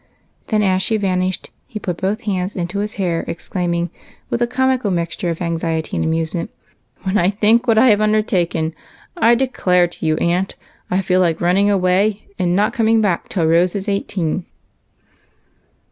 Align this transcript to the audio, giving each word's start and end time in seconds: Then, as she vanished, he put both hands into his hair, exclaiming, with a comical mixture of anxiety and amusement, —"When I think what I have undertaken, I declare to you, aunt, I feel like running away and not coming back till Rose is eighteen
Then, 0.47 0.63
as 0.63 0.81
she 0.81 0.97
vanished, 0.97 1.51
he 1.67 1.77
put 1.77 1.97
both 1.97 2.21
hands 2.21 2.55
into 2.55 2.79
his 2.79 2.95
hair, 2.95 3.23
exclaiming, 3.27 3.91
with 4.31 4.41
a 4.41 4.47
comical 4.47 4.89
mixture 4.89 5.29
of 5.29 5.43
anxiety 5.43 5.95
and 5.95 6.03
amusement, 6.03 6.49
—"When 7.03 7.19
I 7.19 7.29
think 7.29 7.67
what 7.67 7.77
I 7.77 7.89
have 7.89 8.01
undertaken, 8.01 8.73
I 9.15 9.35
declare 9.35 9.85
to 9.87 10.03
you, 10.07 10.15
aunt, 10.17 10.55
I 10.89 11.01
feel 11.01 11.19
like 11.19 11.39
running 11.39 11.69
away 11.69 12.25
and 12.39 12.55
not 12.55 12.73
coming 12.73 12.99
back 12.99 13.29
till 13.29 13.45
Rose 13.45 13.75
is 13.75 13.87
eighteen 13.87 14.47